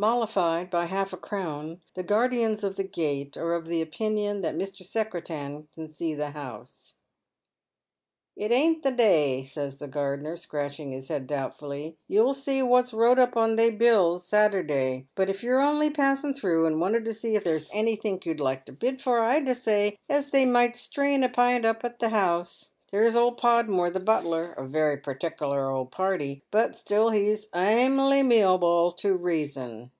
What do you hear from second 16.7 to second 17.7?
wanted to see if there's